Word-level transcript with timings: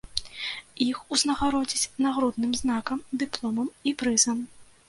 Іх 0.85 0.97
узнагародзяць 1.15 1.91
нагрудным 2.05 2.57
знакам, 2.63 3.05
дыпломам 3.21 3.67
і 3.93 3.97
прызам. 4.01 4.43